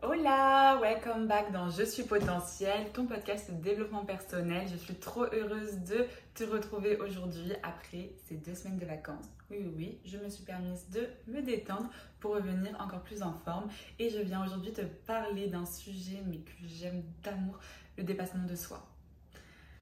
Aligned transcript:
Hola, 0.00 0.78
welcome 0.80 1.26
back 1.26 1.50
dans 1.50 1.70
Je 1.70 1.82
suis 1.82 2.04
potentiel, 2.04 2.92
ton 2.92 3.06
podcast 3.06 3.50
de 3.50 3.60
développement 3.60 4.04
personnel. 4.04 4.68
Je 4.70 4.76
suis 4.76 4.94
trop 4.94 5.24
heureuse 5.24 5.78
de 5.78 6.06
te 6.34 6.44
retrouver 6.44 6.96
aujourd'hui 6.98 7.52
après 7.64 8.12
ces 8.28 8.36
deux 8.36 8.54
semaines 8.54 8.78
de 8.78 8.86
vacances. 8.86 9.26
Oui, 9.50 9.56
oui, 9.60 9.72
oui, 9.76 10.00
je 10.04 10.18
me 10.18 10.28
suis 10.28 10.44
permise 10.44 10.88
de 10.90 11.08
me 11.26 11.42
détendre 11.42 11.90
pour 12.20 12.36
revenir 12.36 12.80
encore 12.80 13.02
plus 13.02 13.24
en 13.24 13.32
forme 13.32 13.68
et 13.98 14.08
je 14.08 14.20
viens 14.20 14.44
aujourd'hui 14.44 14.72
te 14.72 14.82
parler 14.82 15.48
d'un 15.48 15.66
sujet 15.66 16.22
mais 16.28 16.38
que 16.38 16.52
j'aime 16.64 17.02
d'amour, 17.24 17.58
le 17.96 18.04
dépassement 18.04 18.46
de 18.46 18.54
soi. 18.54 18.86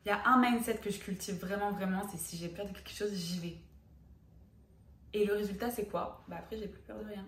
Il 0.07 0.09
y 0.09 0.13
a 0.13 0.27
un 0.27 0.41
mindset 0.41 0.79
que 0.79 0.89
je 0.89 0.99
cultive 0.99 1.39
vraiment, 1.39 1.73
vraiment, 1.73 2.09
c'est 2.11 2.17
si 2.19 2.39
j'ai 2.39 2.49
peur 2.49 2.65
de 2.65 2.73
quelque 2.73 2.91
chose, 2.91 3.13
j'y 3.13 3.39
vais. 3.39 3.57
Et 5.13 5.27
le 5.27 5.35
résultat, 5.35 5.71
c'est 5.71 5.89
quoi? 5.91 6.25
Bah 6.27 6.37
après, 6.39 6.57
j'ai 6.57 6.69
plus 6.69 6.81
peur 6.81 6.99
de 7.01 7.05
rien. 7.05 7.27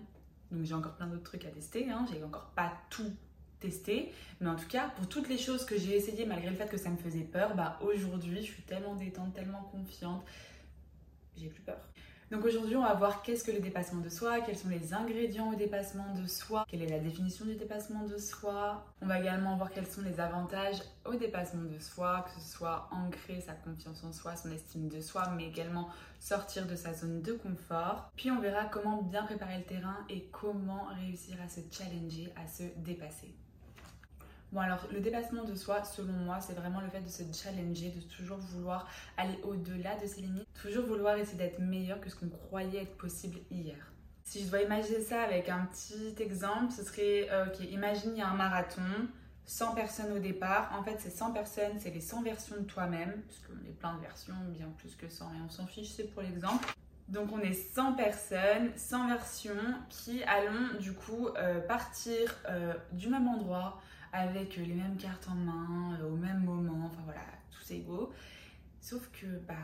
Donc 0.51 0.65
j'ai 0.65 0.73
encore 0.73 0.93
plein 0.93 1.07
d'autres 1.07 1.23
trucs 1.23 1.45
à 1.45 1.49
tester, 1.49 1.89
hein. 1.89 2.05
j'ai 2.11 2.23
encore 2.23 2.51
pas 2.55 2.73
tout 2.89 3.11
testé, 3.59 4.11
mais 4.39 4.49
en 4.49 4.55
tout 4.55 4.67
cas 4.67 4.89
pour 4.89 5.07
toutes 5.07 5.29
les 5.29 5.37
choses 5.37 5.65
que 5.65 5.77
j'ai 5.77 5.95
essayé 5.95 6.25
malgré 6.25 6.49
le 6.49 6.55
fait 6.55 6.69
que 6.69 6.77
ça 6.77 6.89
me 6.89 6.97
faisait 6.97 7.23
peur, 7.23 7.55
bah 7.55 7.77
aujourd'hui 7.81 8.37
je 8.37 8.51
suis 8.51 8.63
tellement 8.63 8.95
détente, 8.95 9.33
tellement 9.33 9.63
confiante, 9.71 10.23
j'ai 11.37 11.47
plus 11.47 11.61
peur. 11.61 11.79
Donc 12.31 12.45
aujourd'hui, 12.45 12.75
on 12.75 12.83
va 12.83 12.93
voir 12.93 13.23
qu'est-ce 13.23 13.43
que 13.43 13.51
le 13.51 13.59
dépassement 13.59 14.01
de 14.01 14.09
soi, 14.09 14.41
quels 14.41 14.57
sont 14.57 14.69
les 14.69 14.93
ingrédients 14.93 15.51
au 15.51 15.55
dépassement 15.55 16.13
de 16.13 16.27
soi, 16.27 16.63
quelle 16.69 16.83
est 16.83 16.89
la 16.89 16.99
définition 16.99 17.43
du 17.45 17.55
dépassement 17.55 18.03
de 18.03 18.17
soi. 18.17 18.85
On 19.01 19.07
va 19.07 19.19
également 19.19 19.57
voir 19.57 19.71
quels 19.71 19.87
sont 19.87 20.03
les 20.03 20.19
avantages 20.19 20.77
au 21.05 21.15
dépassement 21.15 21.63
de 21.63 21.79
soi, 21.79 22.27
que 22.27 22.39
ce 22.39 22.47
soit 22.47 22.87
ancrer 22.91 23.41
sa 23.41 23.53
confiance 23.53 24.03
en 24.03 24.13
soi, 24.13 24.35
son 24.35 24.51
estime 24.51 24.89
de 24.89 25.01
soi, 25.01 25.27
mais 25.35 25.47
également 25.47 25.89
sortir 26.19 26.67
de 26.67 26.75
sa 26.75 26.93
zone 26.93 27.23
de 27.23 27.33
confort. 27.33 28.11
Puis 28.15 28.29
on 28.29 28.39
verra 28.39 28.65
comment 28.65 29.01
bien 29.01 29.23
préparer 29.23 29.57
le 29.57 29.63
terrain 29.63 29.97
et 30.07 30.25
comment 30.31 30.85
réussir 31.01 31.35
à 31.43 31.49
se 31.49 31.61
challenger, 31.71 32.31
à 32.35 32.47
se 32.47 32.63
dépasser. 32.77 33.33
Bon 34.51 34.61
alors 34.61 34.87
le 34.91 34.99
dépassement 34.99 35.43
de 35.43 35.53
soi, 35.53 35.83
selon 35.83 36.13
moi, 36.13 36.39
c'est 36.39 36.53
vraiment 36.53 36.81
le 36.81 36.89
fait 36.89 37.01
de 37.01 37.09
se 37.09 37.21
challenger, 37.31 37.91
de 37.91 38.01
toujours 38.01 38.37
vouloir 38.37 38.87
aller 39.15 39.39
au-delà 39.43 39.95
de 39.97 40.07
ses 40.07 40.21
limites, 40.21 40.47
toujours 40.59 40.85
vouloir 40.85 41.17
essayer 41.17 41.37
d'être 41.37 41.59
meilleur 41.59 42.01
que 42.01 42.09
ce 42.09 42.15
qu'on 42.15 42.29
croyait 42.29 42.81
être 42.81 42.97
possible 42.97 43.39
hier. 43.51 43.77
Si 44.23 44.43
je 44.43 44.49
dois 44.49 44.61
imaginer 44.61 45.01
ça 45.01 45.21
avec 45.21 45.49
un 45.49 45.65
petit 45.65 46.15
exemple, 46.19 46.71
ce 46.71 46.83
serait, 46.83 47.27
euh, 47.31 47.45
ok, 47.47 47.59
imagine 47.71 48.11
il 48.15 48.19
y 48.19 48.21
a 48.21 48.29
un 48.29 48.35
marathon, 48.35 48.81
100 49.45 49.75
personnes 49.75 50.11
au 50.11 50.19
départ. 50.19 50.71
En 50.77 50.83
fait, 50.83 50.99
ces 50.99 51.09
100 51.11 51.31
personnes, 51.31 51.79
c'est 51.79 51.89
les 51.91 52.01
100 52.01 52.23
versions 52.23 52.55
de 52.57 52.65
toi-même, 52.65 53.21
parce 53.27 53.39
qu'on 53.39 53.67
est 53.67 53.73
plein 53.73 53.95
de 53.95 54.01
versions, 54.01 54.35
bien 54.49 54.67
plus 54.77 54.95
que 54.95 55.09
100, 55.09 55.31
et 55.33 55.41
on 55.45 55.49
s'en 55.49 55.67
fiche, 55.67 55.89
c'est 55.89 56.11
pour 56.11 56.23
l'exemple. 56.23 56.67
Donc 57.07 57.31
on 57.31 57.39
est 57.39 57.53
100 57.53 57.93
personnes, 57.93 58.71
100 58.75 59.07
versions 59.07 59.75
qui 59.89 60.23
allons 60.23 60.79
du 60.79 60.93
coup 60.93 61.29
euh, 61.37 61.59
partir 61.61 62.35
euh, 62.47 62.73
du 62.91 63.09
même 63.09 63.27
endroit, 63.27 63.81
avec 64.13 64.55
les 64.57 64.73
mêmes 64.73 64.97
cartes 64.97 65.27
en 65.29 65.35
main, 65.35 65.97
euh, 65.99 66.09
au 66.09 66.15
même 66.15 66.43
moment, 66.43 66.85
enfin 66.85 67.01
voilà, 67.05 67.21
tous 67.51 67.71
égaux. 67.71 68.11
Sauf 68.81 69.09
que 69.11 69.27
bah 69.47 69.55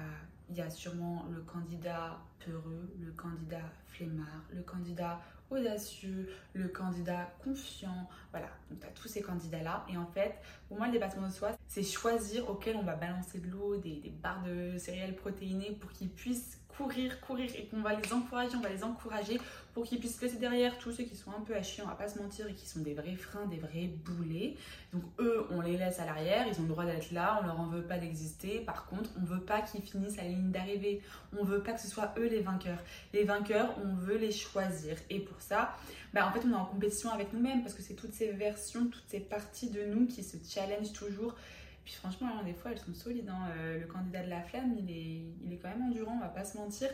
il 0.50 0.56
y 0.56 0.62
a 0.62 0.70
sûrement 0.70 1.26
le 1.32 1.42
candidat 1.42 2.20
peureux, 2.46 2.94
le 3.00 3.12
candidat 3.14 3.72
flemmard, 3.88 4.44
le 4.54 4.62
candidat 4.62 5.20
audacieux, 5.50 6.30
le 6.54 6.68
candidat 6.68 7.34
confiant. 7.44 8.10
Voilà, 8.32 8.50
donc 8.70 8.80
tu 8.80 8.88
as 8.88 8.92
tous 8.92 9.08
ces 9.08 9.22
candidats-là. 9.22 9.86
Et 9.90 9.98
en 9.98 10.06
fait, 10.08 10.36
pour 10.68 10.78
moi, 10.78 10.88
le 10.88 10.94
dépassement 10.94 11.28
de 11.28 11.34
soi, 11.34 11.52
c'est 11.68 11.84
choisir 11.84 12.50
auquel 12.50 12.76
on 12.76 12.84
va 12.84 12.96
balancer 12.96 13.40
de 13.40 13.50
l'eau, 13.50 13.78
des, 13.78 13.96
des, 13.96 14.10
barres 14.10 14.44
de 14.44 14.78
céréales 14.78 15.16
protéinées 15.16 15.72
pour 15.72 15.92
qu'ils 15.92 16.10
puissent 16.10 16.60
courir, 16.78 17.20
courir 17.22 17.50
et 17.56 17.66
qu'on 17.66 17.82
va 17.82 17.94
les 17.94 18.14
encourager, 18.14 18.56
on 18.56 18.62
va 18.62 18.70
les 18.70 18.84
encourager 18.84 19.40
pour 19.74 19.84
qu'ils 19.84 20.00
puissent 20.00 20.22
laisser 20.22 20.38
derrière 20.38 20.78
tous 20.78 20.94
ceux 20.94 21.04
qui 21.04 21.16
sont 21.18 21.32
un 21.32 21.42
peu 21.42 21.54
à 21.54 21.60
on 21.84 21.88
va 21.88 21.96
pas 21.96 22.08
se 22.08 22.18
mentir, 22.18 22.48
et 22.48 22.54
qui 22.54 22.66
sont 22.66 22.80
des 22.80 22.94
vrais 22.94 23.16
freins, 23.16 23.46
des 23.48 23.58
vrais 23.58 23.88
boulets. 24.06 24.56
Donc 24.94 25.04
eux, 25.20 25.46
on 25.52 25.60
les 25.60 25.76
laisse 25.76 26.00
à 26.00 26.06
l'arrière, 26.06 26.48
ils 26.48 26.58
ont 26.60 26.64
le 26.64 26.70
droit 26.70 26.86
d'être 26.86 27.12
là, 27.12 27.40
on 27.42 27.46
leur 27.46 27.60
en 27.60 27.68
veut 27.68 27.84
pas 27.84 27.98
d'exister. 27.98 28.60
Par 28.60 28.86
contre, 28.86 29.10
on 29.22 29.26
veut 29.26 29.42
pas 29.42 29.62
qu'ils 29.62 29.82
finissent 29.82 30.18
à 30.18 30.24
la 30.24 30.30
ligne 30.30 30.52
d'arrivée. 30.52 31.02
On 31.38 31.44
veut 31.44 31.62
pas 31.62 31.74
que 31.74 31.82
ce 31.82 31.90
soit 31.90 32.14
eux 32.18 32.28
les 32.28 32.40
vainqueurs. 32.40 32.80
Les 33.14 33.26
vainqueurs, 33.26 33.76
on 33.84 33.96
veut 33.96 34.18
les 34.18 34.32
choisir. 34.32 34.96
Et 35.10 35.20
pour 35.20 35.42
ça, 35.42 35.76
bah, 36.14 36.26
en 36.26 36.32
fait, 36.32 36.48
on 36.48 36.52
est 36.52 36.56
en 36.56 36.66
compétition 36.66 37.12
avec 37.12 37.34
nous-mêmes 37.34 37.62
parce 37.62 37.74
que 37.74 37.82
c'est 37.82 37.96
toutes 37.96 38.14
ces 38.14 38.32
versions, 38.32 38.88
toutes 38.88 39.10
ces 39.10 39.20
parties 39.20 39.72
de 39.72 39.84
nous 39.84 40.08
qui 40.08 40.24
se 40.24 40.38
challengent 40.48 40.94
toujours 40.94 41.36
puis 41.86 41.94
franchement, 41.94 42.44
des 42.44 42.54
fois, 42.54 42.72
elles 42.72 42.80
sont 42.80 42.94
solides. 42.96 43.30
Hein. 43.30 43.48
Euh, 43.56 43.80
le 43.80 43.86
candidat 43.86 44.24
de 44.24 44.30
la 44.30 44.42
flamme, 44.42 44.76
il 44.78 44.90
est, 44.90 45.22
il 45.46 45.54
est 45.54 45.58
quand 45.58 45.70
même 45.70 45.84
endurant, 45.84 46.16
on 46.18 46.20
va 46.20 46.30
pas 46.30 46.44
se 46.44 46.58
mentir. 46.58 46.90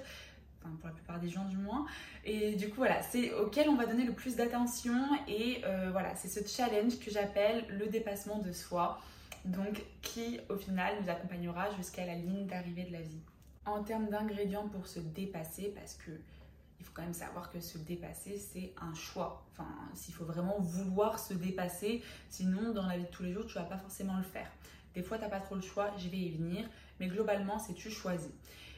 Enfin, 0.60 0.76
pour 0.76 0.90
la 0.90 0.94
plupart 0.94 1.20
des 1.20 1.30
gens 1.30 1.46
du 1.46 1.58
moins. 1.58 1.88
Et 2.24 2.56
du 2.56 2.70
coup, 2.70 2.76
voilà, 2.78 3.02
c'est 3.02 3.34
auquel 3.34 3.70
on 3.70 3.76
va 3.76 3.88
donner 3.88 4.04
le 4.04 4.14
plus 4.14 4.36
d'attention. 4.36 4.94
Et 5.28 5.62
euh, 5.66 5.90
voilà, 5.92 6.14
c'est 6.16 6.28
ce 6.28 6.48
challenge 6.48 7.00
que 7.00 7.10
j'appelle 7.10 7.66
le 7.70 7.88
dépassement 7.88 8.38
de 8.40 8.52
soi. 8.52 9.00
Donc, 9.46 9.82
qui 10.04 10.40
au 10.50 10.56
final 10.56 10.94
nous 11.02 11.10
accompagnera 11.10 11.72
jusqu'à 11.78 12.06
la 12.06 12.14
ligne 12.14 12.46
d'arrivée 12.46 12.84
de 12.84 12.92
la 12.92 13.02
vie. 13.02 13.22
En 13.66 13.82
termes 13.82 14.10
d'ingrédients 14.10 14.68
pour 14.68 14.86
se 14.88 15.00
dépasser, 15.00 15.74
parce 15.76 15.96
que 15.96 16.12
il 16.80 16.86
faut 16.86 16.92
quand 16.96 17.04
même 17.04 17.14
savoir 17.14 17.52
que 17.52 17.60
se 17.60 17.78
dépasser, 17.78 18.38
c'est 18.38 18.74
un 18.82 18.94
choix. 18.96 19.46
Enfin, 19.52 19.70
s'il 19.94 20.16
faut 20.16 20.26
vraiment 20.26 20.60
vouloir 20.60 21.20
se 21.20 21.36
dépasser, 21.36 22.04
sinon 22.28 22.74
dans 22.74 22.88
la 22.88 22.98
vie 22.98 23.04
de 23.04 23.10
tous 23.10 23.24
les 23.24 23.34
jours, 23.34 23.46
tu 23.46 23.54
vas 23.54 23.64
pas 23.64 23.78
forcément 23.78 24.18
le 24.18 24.24
faire. 24.24 24.52
Des 24.94 25.04
fois, 25.04 25.18
tu 25.18 25.24
n'as 25.24 25.30
pas 25.30 25.40
trop 25.40 25.56
le 25.56 25.62
choix, 25.62 25.92
je 25.98 26.10
vais 26.10 26.18
y 26.18 26.32
venir, 26.32 26.70
mais 27.00 27.08
globalement, 27.08 27.60
c'est 27.60 27.74
tu 27.74 27.90
choisis. 27.90 28.32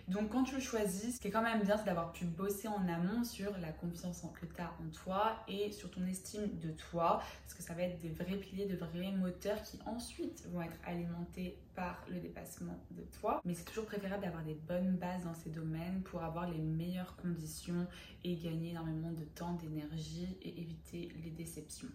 Donc 0.10 0.32
quand 0.32 0.44
tu 0.44 0.60
choisis, 0.60 1.16
ce 1.16 1.20
qui 1.22 1.30
est 1.30 1.32
quand 1.32 1.42
même 1.42 1.64
bien, 1.64 1.78
c'est 1.78 1.86
d'avoir 1.86 2.12
pu 2.12 2.26
bosser 2.26 2.68
en 2.68 2.88
amont 2.90 3.24
sur 3.24 3.58
la 3.60 3.72
confiance 3.72 4.22
que 4.40 4.46
tu 4.46 4.62
as 4.62 4.66
en 4.82 4.90
toi 4.92 5.38
et 5.48 5.72
sur 5.72 5.90
ton 5.92 6.06
estime 6.06 6.60
de 6.60 6.72
toi, 6.72 7.22
parce 7.44 7.54
que 7.54 7.64
ça 7.64 7.74
va 7.74 7.84
être 7.84 8.00
des 8.00 8.10
vrais 8.10 8.36
piliers, 8.36 8.66
de 8.66 8.76
vrais 8.76 9.14
moteurs 9.14 9.62
qui 9.62 9.80
ensuite 9.86 10.46
vont 10.52 10.62
être 10.62 10.76
alimentés 10.86 11.58
par 11.74 12.04
le 12.10 12.20
dépassement 12.20 12.78
de 12.92 13.04
toi. 13.18 13.42
Mais 13.46 13.54
c'est 13.54 13.64
toujours 13.64 13.86
préférable 13.86 14.24
d'avoir 14.24 14.44
des 14.44 14.56
bonnes 14.56 14.98
bases 14.98 15.24
dans 15.24 15.34
ces 15.34 15.50
domaines 15.50 16.02
pour 16.04 16.22
avoir 16.22 16.50
les 16.50 16.60
meilleures 16.60 17.16
conditions 17.16 17.88
et 18.26 18.36
gagner 18.36 18.72
énormément 18.72 19.12
de 19.12 19.24
temps, 19.24 19.54
d'énergie 19.54 20.38
et 20.42 20.60
éviter 20.60 21.14
les 21.24 21.32
déceptions. 21.32 21.88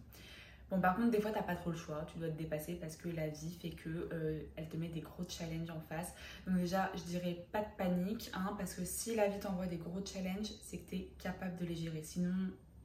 Bon, 0.71 0.81
par 0.81 0.97
contre, 0.97 1.11
des 1.11 1.21
fois, 1.21 1.31
t'as 1.31 1.43
pas 1.43 1.57
trop 1.57 1.71
le 1.71 1.77
choix. 1.77 2.05
Tu 2.13 2.19
dois 2.19 2.29
te 2.29 2.37
dépasser 2.37 2.75
parce 2.75 2.97
que 2.97 3.09
la 3.09 3.29
vie 3.29 3.57
fait 3.61 3.71
que 3.71 4.09
euh, 4.13 4.41
elle 4.57 4.69
te 4.69 4.77
met 4.77 4.89
des 4.89 5.01
gros 5.01 5.25
challenges 5.27 5.71
en 5.71 5.81
face. 5.81 6.13
Donc 6.47 6.57
déjà, 6.57 6.91
je 6.95 7.03
dirais 7.05 7.47
pas 7.53 7.61
de 7.61 7.71
panique, 7.77 8.31
hein, 8.35 8.55
parce 8.59 8.75
que 8.75 8.85
si 8.85 9.15
la 9.15 9.29
vie 9.29 9.39
t'envoie 9.39 9.67
des 9.67 9.79
gros 9.79 10.05
challenges, 10.05 10.51
c'est 10.63 10.79
que 10.79 10.91
tu 10.91 10.97
es 10.97 11.09
capable 11.19 11.57
de 11.57 11.65
les 11.65 11.75
gérer. 11.75 12.03
Sinon, 12.03 12.35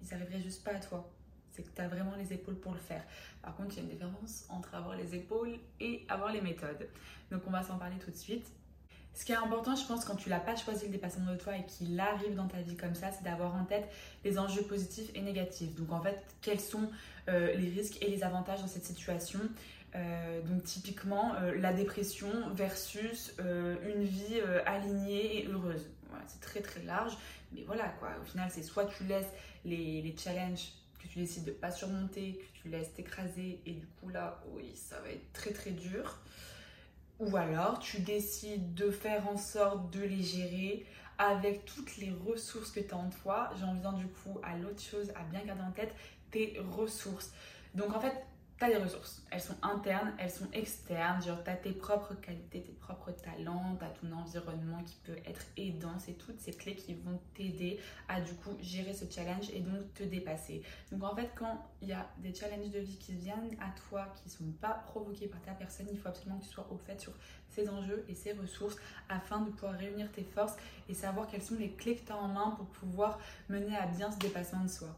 ils 0.02 0.14
arriveraient 0.14 0.42
juste 0.42 0.64
pas 0.64 0.72
à 0.72 0.80
toi. 0.80 1.10
C'est 1.52 1.64
que 1.64 1.76
tu 1.76 1.82
as 1.82 1.88
vraiment 1.88 2.16
les 2.16 2.34
épaules 2.34 2.56
pour 2.56 2.74
le 2.74 2.80
faire. 2.80 3.04
Par 3.42 3.56
contre, 3.56 3.74
il 3.74 3.78
y 3.78 3.80
a 3.82 3.84
une 3.84 3.90
différence 3.90 4.46
entre 4.50 4.74
avoir 4.76 4.96
les 4.96 5.14
épaules 5.14 5.60
et 5.80 6.06
avoir 6.08 6.32
les 6.32 6.42
méthodes. 6.42 6.88
Donc, 7.32 7.42
on 7.46 7.52
va 7.52 7.64
s'en 7.64 7.78
parler 7.78 7.98
tout 7.98 8.12
de 8.12 8.16
suite. 8.16 8.48
Ce 9.14 9.26
qui 9.26 9.32
est 9.32 9.36
important, 9.36 9.76
je 9.76 9.86
pense, 9.86 10.06
quand 10.06 10.16
tu 10.16 10.30
l'as 10.30 10.40
pas 10.40 10.56
choisi 10.56 10.86
le 10.86 10.92
dépassement 10.92 11.32
de 11.32 11.38
toi 11.38 11.56
et 11.56 11.66
qu'il 11.66 12.00
arrive 12.00 12.36
dans 12.36 12.48
ta 12.48 12.62
vie 12.62 12.76
comme 12.76 12.96
ça, 12.96 13.12
c'est 13.12 13.24
d'avoir 13.24 13.56
en 13.56 13.64
tête 13.64 13.88
les 14.24 14.40
enjeux 14.40 14.64
positifs 14.64 15.12
et 15.14 15.22
négatifs. 15.22 15.76
Donc 15.76 15.92
en 15.92 16.02
fait, 16.02 16.20
quels 16.42 16.60
sont 16.60 16.90
euh, 17.30 17.54
les 17.54 17.70
risques 17.70 18.02
et 18.02 18.10
les 18.10 18.24
avantages 18.24 18.62
dans 18.62 18.68
cette 18.68 18.86
situation? 18.86 19.40
Euh, 19.96 20.42
donc 20.42 20.64
typiquement 20.64 21.36
euh, 21.36 21.56
la 21.60 21.72
dépression 21.72 22.32
versus 22.54 23.36
une 23.38 24.04
vie 24.04 24.42
alignée 24.66 25.44
et 25.44 25.48
heureuse. 25.48 25.88
c'est 26.28 26.42
très 26.42 26.62
très 26.62 26.82
large, 26.82 27.14
mais 27.54 27.62
voilà 27.68 27.90
quoi. 28.00 28.10
Au 28.20 28.26
final, 28.26 28.50
c'est 28.52 28.64
soit 28.64 28.86
tu 28.86 29.04
laisses 29.04 29.32
les, 29.64 30.02
les 30.02 30.16
challenges 30.18 30.72
que 31.00 31.08
tu 31.08 31.20
décides 31.20 31.46
de 31.46 31.52
pas 31.52 31.70
surmonter, 31.70 32.40
que 32.40 32.62
tu 32.62 32.70
laisses 32.70 32.94
t'écraser 32.94 33.62
et 33.68 33.74
du 33.74 33.86
coup 33.86 34.10
là, 34.10 34.42
oui, 34.54 34.72
ça 34.76 35.00
va 35.02 35.10
être 35.10 35.32
très 35.34 35.52
très 35.52 35.72
dur. 35.72 36.20
Ou 37.20 37.38
alors 37.38 37.80
tu 37.80 38.00
décides 38.00 38.74
de 38.74 38.90
faire 38.90 39.28
en 39.28 39.38
sorte 39.38 39.92
de 39.92 40.02
les 40.02 40.22
gérer 40.22 40.86
avec 41.18 41.66
toutes 41.66 41.98
les 41.98 42.12
ressources 42.12 42.72
que 42.72 42.80
tu 42.80 42.94
as 42.94 42.98
en 42.98 43.10
toi. 43.10 43.52
J'en 43.60 43.74
viens 43.76 43.94
du 43.94 44.08
coup 44.08 44.40
à 44.44 44.58
l'autre 44.58 44.82
chose 44.82 45.12
à 45.16 45.24
bien 45.24 45.44
garder 45.44 45.64
en 45.64 45.72
tête, 45.72 45.96
tes 46.32 46.60
ressources. 46.60 47.32
Donc 47.76 47.96
en 47.96 48.00
fait, 48.00 48.26
tu 48.64 48.72
as 48.72 48.78
des 48.78 48.84
ressources. 48.84 49.24
Elles 49.30 49.42
sont 49.42 49.56
internes, 49.62 50.14
elles 50.18 50.32
sont 50.32 50.48
externes. 50.54 51.22
Genre, 51.22 51.44
tu 51.44 51.50
as 51.50 51.56
tes 51.56 51.72
propres 51.72 52.14
qualités, 52.16 52.62
tes 52.62 52.72
propres 52.72 53.12
talents, 53.12 53.78
tu 53.78 53.86
as 53.86 53.90
ton 53.90 54.16
environnement 54.16 54.82
qui 54.84 54.96
peut 55.04 55.18
être 55.26 55.42
aidant. 55.58 55.98
C'est 56.00 56.18
toutes 56.18 56.40
ces 56.40 56.54
clés 56.54 56.76
qui 56.76 56.94
vont 56.94 57.20
t'aider 57.34 57.80
à 58.08 58.22
du 58.22 58.34
coup 58.34 58.56
gérer 58.62 58.94
ce 58.94 59.06
challenge 59.10 59.50
et 59.54 59.60
donc 59.60 59.94
te 59.94 60.04
dépasser. 60.04 60.64
Donc 60.92 61.04
en 61.04 61.16
fait, 61.16 61.30
quand 61.36 61.70
il 61.82 61.90
y 61.90 61.94
a 61.94 62.08
des 62.18 62.34
challenges 62.34 62.72
de 62.72 62.80
vie 62.80 62.98
qui 62.98 63.14
viennent 63.14 63.56
à 63.60 63.74
toi, 63.90 64.14
qui 64.22 64.30
sont 64.30 64.52
pas 64.62 64.84
provoqués 64.88 65.28
par 65.28 65.42
ta 65.42 65.52
personne, 65.52 65.88
il 65.92 65.98
faut 65.98 66.10
absolument 66.10 66.38
que 66.40 66.46
tu 66.46 66.52
sois 66.52 66.68
au 66.72 66.78
fait 66.78 67.00
sur 67.00 67.14
ces 67.50 67.70
enjeux 67.70 68.06
et 68.08 68.16
ces 68.16 68.34
ressources 68.34 68.78
afin 69.10 69.42
de 69.42 69.50
pouvoir 69.52 69.74
réunir 69.74 70.12
tes 70.12 70.24
forces 70.24 70.56
et 70.90 70.94
savoir 70.94 71.28
quelles 71.28 71.44
sont 71.44 71.56
les 71.56 71.72
clés 71.72 71.96
que 71.96 72.06
tu 72.06 72.12
as 72.12 72.18
en 72.18 72.28
main 72.28 72.52
pour 72.52 72.66
pouvoir 72.68 73.20
mener 73.50 73.76
à 73.76 73.86
bien 73.88 74.12
ce 74.12 74.18
dépassement 74.18 74.64
de 74.64 74.70
soi. 74.70 74.90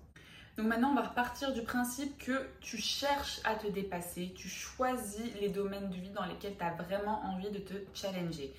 Donc 0.57 0.67
maintenant, 0.67 0.91
on 0.91 0.95
va 0.95 1.01
repartir 1.01 1.51
du 1.51 1.63
principe 1.63 2.17
que 2.17 2.47
tu 2.61 2.77
cherches 2.77 3.41
à 3.43 3.55
te 3.55 3.67
dépasser, 3.67 4.33
tu 4.35 4.47
choisis 4.47 5.33
les 5.41 5.49
domaines 5.49 5.89
de 5.89 5.95
vie 5.95 6.11
dans 6.11 6.25
lesquels 6.25 6.55
tu 6.57 6.63
as 6.63 6.71
vraiment 6.71 7.21
envie 7.25 7.51
de 7.51 7.59
te 7.59 7.73
challenger. 7.93 8.53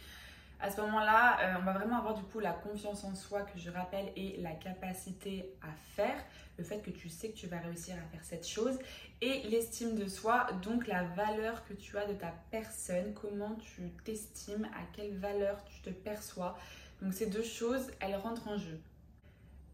À 0.60 0.70
ce 0.70 0.81
moment-là, 0.82 1.38
euh, 1.40 1.58
on 1.60 1.64
va 1.64 1.72
vraiment 1.72 1.98
avoir 1.98 2.14
du 2.14 2.22
coup 2.25 2.38
la 2.38 2.52
confiance 2.52 3.04
en 3.04 3.14
soi 3.14 3.43
que 3.43 3.58
je 3.58 3.70
rappelle 3.70 4.10
et 4.14 4.37
la 4.40 4.52
capacité 4.52 5.50
à 5.62 5.69
faire, 5.94 6.16
le 6.58 6.64
fait 6.64 6.81
que 6.81 6.90
tu 6.90 7.08
sais 7.08 7.31
que 7.31 7.37
tu 7.37 7.46
vas 7.46 7.58
réussir 7.58 7.94
à 7.94 8.10
faire 8.10 8.25
cette 8.25 8.46
chose 8.46 8.78
et 9.22 9.42
l'estime 9.49 9.94
de 9.94 10.06
soi, 10.06 10.46
donc 10.62 10.87
la 10.87 11.04
valeur 11.04 11.64
que 11.66 11.75
tu 11.75 11.96
as 11.96 12.06
de 12.06 12.14
ta 12.14 12.32
personne, 12.50 13.14
comment 13.14 13.54
tu 13.56 13.90
t'estimes, 14.04 14.66
à 14.66 14.84
quelle 14.94 15.16
valeur 15.16 15.62
tu 15.64 15.81
te 15.81 15.90
perçois. 15.90 16.58
Donc 17.00 17.14
ces 17.14 17.26
deux 17.26 17.42
choses, 17.42 17.90
elles 18.00 18.16
rentrent 18.16 18.49
en 18.49 18.58
jeu. 18.58 18.81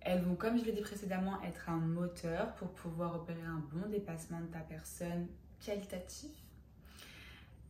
Elles 0.04 0.22
vont, 0.22 0.34
comme 0.34 0.58
je 0.58 0.64
l'ai 0.64 0.72
dit 0.72 0.80
précédemment, 0.80 1.40
être 1.42 1.68
un 1.68 1.76
moteur 1.76 2.54
pour 2.54 2.68
pouvoir 2.70 3.16
opérer 3.16 3.42
un 3.42 3.62
bon 3.72 3.88
dépassement 3.88 4.40
de 4.40 4.46
ta 4.46 4.60
personne 4.60 5.28
qualitatif 5.64 6.41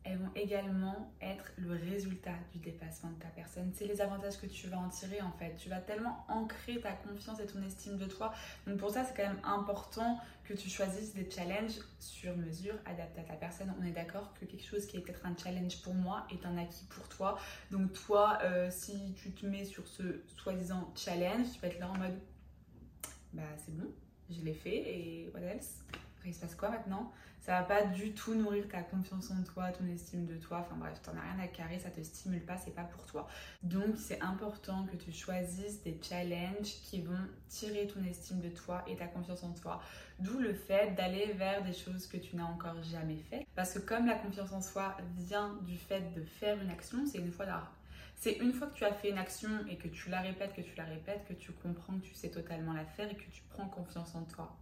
elles 0.03 0.17
vont 0.17 0.31
également 0.35 1.13
être 1.21 1.51
le 1.57 1.71
résultat 1.71 2.35
du 2.51 2.59
dépassement 2.59 3.11
de 3.11 3.19
ta 3.19 3.29
personne. 3.29 3.71
C'est 3.73 3.85
les 3.85 4.01
avantages 4.01 4.37
que 4.37 4.45
tu 4.45 4.67
vas 4.67 4.77
en 4.77 4.89
tirer 4.89 5.21
en 5.21 5.31
fait. 5.31 5.55
Tu 5.55 5.69
vas 5.69 5.79
tellement 5.79 6.25
ancrer 6.27 6.79
ta 6.79 6.91
confiance 6.91 7.39
et 7.39 7.45
ton 7.45 7.61
estime 7.63 7.97
de 7.97 8.05
toi. 8.05 8.33
Donc 8.67 8.77
pour 8.77 8.89
ça, 8.89 9.03
c'est 9.05 9.15
quand 9.15 9.27
même 9.27 9.41
important 9.43 10.19
que 10.43 10.53
tu 10.53 10.69
choisisses 10.69 11.13
des 11.13 11.29
challenges 11.29 11.79
sur 11.99 12.35
mesure, 12.35 12.75
adaptés 12.85 13.21
à 13.21 13.23
ta 13.23 13.35
personne. 13.35 13.73
On 13.79 13.85
est 13.85 13.91
d'accord 13.91 14.33
que 14.33 14.45
quelque 14.45 14.65
chose 14.65 14.85
qui 14.85 14.97
est 14.97 14.99
peut-être 14.99 15.25
un 15.25 15.35
challenge 15.37 15.81
pour 15.81 15.93
moi 15.93 16.27
est 16.31 16.45
un 16.45 16.57
acquis 16.57 16.85
pour 16.89 17.07
toi. 17.07 17.37
Donc 17.71 17.93
toi, 17.93 18.39
euh, 18.43 18.69
si 18.69 19.13
tu 19.13 19.31
te 19.31 19.45
mets 19.45 19.65
sur 19.65 19.87
ce 19.87 20.21
soi-disant 20.27 20.91
challenge, 20.95 21.47
tu 21.53 21.59
vas 21.59 21.67
être 21.67 21.79
là 21.79 21.89
en 21.89 21.97
mode, 21.97 22.19
bah 23.31 23.43
c'est 23.65 23.75
bon, 23.75 23.89
je 24.29 24.41
l'ai 24.41 24.53
fait 24.53 24.77
et 24.77 25.31
what 25.33 25.41
else? 25.41 25.79
Après, 26.23 26.31
il 26.31 26.35
se 26.35 26.39
passe 26.39 26.55
quoi 26.55 26.69
maintenant? 26.69 27.11
Ça 27.41 27.59
va 27.59 27.63
pas 27.63 27.83
du 27.83 28.13
tout 28.13 28.33
nourrir 28.33 28.65
ta 28.69 28.81
confiance 28.81 29.29
en 29.29 29.43
toi, 29.43 29.73
ton 29.73 29.85
estime 29.87 30.25
de 30.25 30.37
toi. 30.37 30.59
Enfin 30.61 30.77
bref, 30.77 31.01
t'en 31.01 31.11
as 31.17 31.33
rien 31.33 31.43
à 31.43 31.47
carrer, 31.49 31.79
ça 31.79 31.89
te 31.89 31.99
stimule 32.01 32.45
pas, 32.45 32.55
c'est 32.55 32.73
pas 32.73 32.85
pour 32.85 33.05
toi. 33.05 33.27
Donc 33.61 33.97
c'est 33.97 34.21
important 34.21 34.85
que 34.85 34.95
tu 34.95 35.11
choisisses 35.11 35.83
des 35.83 35.99
challenges 36.01 36.79
qui 36.85 37.01
vont 37.01 37.27
tirer 37.49 37.87
ton 37.87 38.01
estime 38.05 38.39
de 38.39 38.47
toi 38.47 38.85
et 38.87 38.95
ta 38.95 39.07
confiance 39.07 39.43
en 39.43 39.51
toi. 39.51 39.81
D'où 40.19 40.39
le 40.39 40.53
fait 40.53 40.95
d'aller 40.95 41.33
vers 41.33 41.61
des 41.65 41.73
choses 41.73 42.07
que 42.07 42.15
tu 42.15 42.37
n'as 42.37 42.45
encore 42.45 42.81
jamais 42.83 43.17
faites. 43.29 43.45
Parce 43.53 43.73
que 43.73 43.79
comme 43.79 44.05
la 44.05 44.15
confiance 44.15 44.53
en 44.53 44.61
soi 44.61 44.95
vient 45.17 45.59
du 45.63 45.77
fait 45.77 46.13
de 46.15 46.23
faire 46.23 46.57
une 46.61 46.69
action, 46.69 47.05
c'est 47.05 47.17
une 47.17 47.33
fois 47.33 47.47
d'art. 47.47 47.73
C'est 48.15 48.37
une 48.37 48.53
fois 48.53 48.67
que 48.67 48.75
tu 48.75 48.85
as 48.85 48.93
fait 48.93 49.09
une 49.09 49.17
action 49.17 49.49
et 49.69 49.75
que 49.75 49.89
tu 49.89 50.09
la 50.09 50.21
répètes, 50.21 50.53
que 50.53 50.61
tu 50.61 50.77
la 50.77 50.85
répètes, 50.85 51.25
que 51.27 51.33
tu 51.33 51.51
comprends 51.51 51.99
que 51.99 52.05
tu 52.05 52.13
sais 52.13 52.29
totalement 52.29 52.71
la 52.71 52.85
faire 52.85 53.11
et 53.11 53.17
que 53.17 53.29
tu 53.29 53.43
prends 53.49 53.67
confiance 53.67 54.15
en 54.15 54.23
toi. 54.23 54.55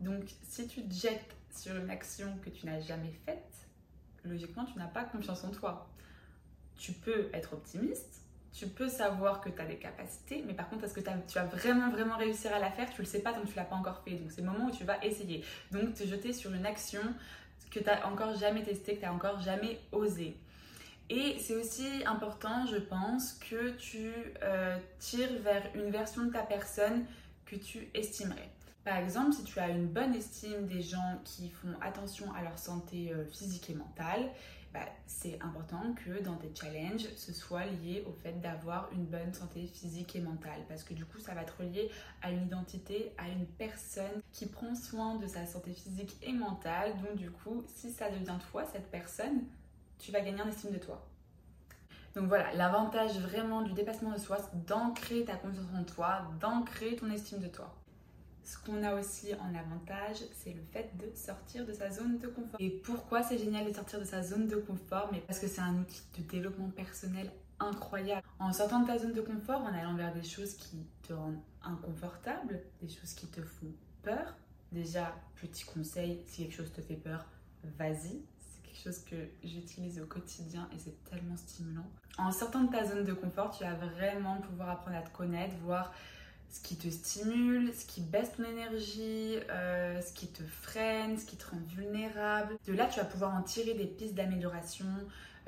Donc, 0.00 0.24
si 0.42 0.66
tu 0.68 0.82
te 0.82 0.94
jettes 0.94 1.34
sur 1.54 1.76
une 1.76 1.90
action 1.90 2.38
que 2.44 2.50
tu 2.50 2.66
n'as 2.66 2.80
jamais 2.80 3.12
faite, 3.24 3.66
logiquement, 4.24 4.64
tu 4.64 4.78
n'as 4.78 4.86
pas 4.86 5.04
confiance 5.04 5.44
en 5.44 5.50
toi. 5.50 5.88
Tu 6.76 6.92
peux 6.92 7.30
être 7.32 7.54
optimiste, 7.54 8.22
tu 8.52 8.66
peux 8.66 8.88
savoir 8.88 9.40
que 9.40 9.48
tu 9.48 9.60
as 9.60 9.66
des 9.66 9.76
capacités, 9.76 10.42
mais 10.46 10.54
par 10.54 10.68
contre, 10.68 10.84
est-ce 10.84 10.94
que 10.94 11.00
tu 11.00 11.34
vas 11.34 11.44
vraiment, 11.44 11.90
vraiment 11.90 12.16
réussir 12.16 12.54
à 12.54 12.58
la 12.58 12.70
faire? 12.70 12.88
Tu 12.88 13.00
ne 13.00 13.06
le 13.06 13.10
sais 13.10 13.20
pas 13.20 13.32
tant 13.32 13.42
que 13.42 13.48
tu 13.48 13.56
l'as 13.56 13.64
pas 13.64 13.76
encore 13.76 14.02
fait. 14.02 14.12
Donc, 14.12 14.30
c'est 14.30 14.42
le 14.42 14.46
moment 14.46 14.66
où 14.66 14.70
tu 14.70 14.84
vas 14.84 15.02
essayer. 15.04 15.44
Donc, 15.72 15.94
te 15.94 16.04
jeter 16.04 16.32
sur 16.32 16.52
une 16.52 16.66
action 16.66 17.02
que 17.70 17.78
tu 17.78 17.84
n'as 17.84 18.06
encore 18.06 18.34
jamais 18.36 18.62
testée, 18.62 18.94
que 18.94 19.00
tu 19.00 19.04
n'as 19.04 19.12
encore 19.12 19.40
jamais 19.40 19.80
osé. 19.92 20.36
Et 21.08 21.38
c'est 21.38 21.54
aussi 21.54 22.02
important, 22.04 22.66
je 22.66 22.78
pense, 22.78 23.34
que 23.34 23.70
tu 23.76 24.10
euh, 24.42 24.76
tires 24.98 25.38
vers 25.42 25.62
une 25.74 25.90
version 25.90 26.24
de 26.24 26.32
ta 26.32 26.42
personne 26.42 27.06
que 27.44 27.56
tu 27.56 27.88
estimerais. 27.94 28.50
Par 28.86 28.98
exemple, 28.98 29.32
si 29.32 29.42
tu 29.42 29.58
as 29.58 29.68
une 29.68 29.88
bonne 29.88 30.14
estime 30.14 30.68
des 30.68 30.80
gens 30.80 31.20
qui 31.24 31.50
font 31.50 31.74
attention 31.80 32.32
à 32.34 32.42
leur 32.42 32.56
santé 32.56 33.10
euh, 33.12 33.24
physique 33.26 33.68
et 33.68 33.74
mentale, 33.74 34.30
bah, 34.72 34.86
c'est 35.08 35.42
important 35.42 35.92
que 35.94 36.22
dans 36.22 36.36
tes 36.36 36.52
challenges, 36.54 37.08
ce 37.16 37.32
soit 37.32 37.64
lié 37.64 38.04
au 38.06 38.12
fait 38.12 38.40
d'avoir 38.40 38.88
une 38.92 39.04
bonne 39.04 39.34
santé 39.34 39.66
physique 39.66 40.14
et 40.14 40.20
mentale. 40.20 40.60
Parce 40.68 40.84
que 40.84 40.94
du 40.94 41.04
coup, 41.04 41.18
ça 41.18 41.34
va 41.34 41.42
être 41.42 41.64
lié 41.64 41.90
à 42.22 42.30
une 42.30 42.44
identité, 42.44 43.12
à 43.18 43.28
une 43.28 43.44
personne 43.44 44.22
qui 44.30 44.46
prend 44.46 44.76
soin 44.76 45.16
de 45.16 45.26
sa 45.26 45.46
santé 45.46 45.72
physique 45.72 46.16
et 46.22 46.32
mentale. 46.32 46.92
Donc 47.02 47.16
du 47.16 47.32
coup, 47.32 47.64
si 47.66 47.90
ça 47.90 48.08
devient 48.08 48.38
toi, 48.52 48.64
cette 48.72 48.88
personne, 48.92 49.42
tu 49.98 50.12
vas 50.12 50.20
gagner 50.20 50.42
en 50.42 50.48
estime 50.48 50.70
de 50.70 50.78
toi. 50.78 51.04
Donc 52.14 52.28
voilà, 52.28 52.54
l'avantage 52.54 53.18
vraiment 53.18 53.62
du 53.62 53.72
dépassement 53.72 54.12
de 54.12 54.18
soi, 54.20 54.38
c'est 54.38 54.64
d'ancrer 54.64 55.24
ta 55.24 55.34
confiance 55.34 55.66
en 55.76 55.82
toi, 55.82 56.22
d'ancrer 56.40 56.94
ton 56.94 57.10
estime 57.10 57.40
de 57.40 57.48
toi. 57.48 57.74
Ce 58.46 58.56
qu'on 58.58 58.84
a 58.84 58.94
aussi 58.94 59.34
en 59.34 59.52
avantage, 59.56 60.18
c'est 60.32 60.52
le 60.52 60.62
fait 60.72 60.96
de 60.96 61.10
sortir 61.16 61.66
de 61.66 61.72
sa 61.72 61.90
zone 61.90 62.18
de 62.18 62.28
confort. 62.28 62.60
Et 62.60 62.70
pourquoi 62.70 63.24
c'est 63.24 63.38
génial 63.38 63.66
de 63.66 63.74
sortir 63.74 63.98
de 63.98 64.04
sa 64.04 64.22
zone 64.22 64.46
de 64.46 64.54
confort 64.54 65.08
Mais 65.10 65.18
parce 65.18 65.40
que 65.40 65.48
c'est 65.48 65.60
un 65.60 65.76
outil 65.80 66.00
de 66.16 66.22
développement 66.22 66.70
personnel 66.70 67.28
incroyable. 67.58 68.22
En 68.38 68.52
sortant 68.52 68.82
de 68.82 68.86
ta 68.86 68.98
zone 68.98 69.14
de 69.14 69.20
confort, 69.20 69.62
en 69.62 69.74
allant 69.74 69.96
vers 69.96 70.14
des 70.14 70.22
choses 70.22 70.54
qui 70.54 70.86
te 71.02 71.12
rendent 71.12 71.40
inconfortable, 71.64 72.60
des 72.80 72.88
choses 72.88 73.14
qui 73.14 73.26
te 73.26 73.42
font 73.42 73.72
peur. 74.04 74.36
Déjà, 74.70 75.12
petit 75.40 75.64
conseil, 75.64 76.22
si 76.26 76.44
quelque 76.44 76.54
chose 76.54 76.72
te 76.72 76.80
fait 76.80 76.94
peur, 76.94 77.26
vas-y. 77.78 78.22
C'est 78.38 78.62
quelque 78.62 78.80
chose 78.80 79.00
que 79.00 79.16
j'utilise 79.42 80.00
au 80.00 80.06
quotidien 80.06 80.68
et 80.72 80.78
c'est 80.78 81.02
tellement 81.10 81.36
stimulant. 81.36 81.90
En 82.16 82.30
sortant 82.30 82.62
de 82.62 82.70
ta 82.70 82.84
zone 82.84 83.02
de 83.02 83.12
confort, 83.12 83.50
tu 83.50 83.64
vas 83.64 83.74
vraiment 83.74 84.40
pouvoir 84.40 84.70
apprendre 84.70 84.98
à 84.98 85.02
te 85.02 85.10
connaître, 85.10 85.56
voir 85.64 85.92
ce 86.50 86.60
qui 86.60 86.76
te 86.76 86.88
stimule, 86.88 87.72
ce 87.72 87.84
qui 87.84 88.00
baisse 88.00 88.32
ton 88.36 88.44
énergie, 88.44 89.36
euh, 89.50 90.00
ce 90.00 90.12
qui 90.12 90.28
te 90.28 90.42
freine, 90.42 91.18
ce 91.18 91.24
qui 91.24 91.36
te 91.36 91.50
rend 91.50 91.60
vulnérable. 91.76 92.56
De 92.66 92.72
là, 92.72 92.86
tu 92.86 93.00
vas 93.00 93.06
pouvoir 93.06 93.34
en 93.34 93.42
tirer 93.42 93.74
des 93.74 93.86
pistes 93.86 94.14
d'amélioration, 94.14 94.86